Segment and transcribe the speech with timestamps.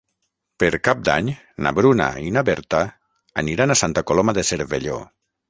[0.61, 1.29] Per Cap d'Any
[1.65, 2.81] na Bruna i na Berta
[3.43, 4.99] aniran a Santa Coloma de Cervelló.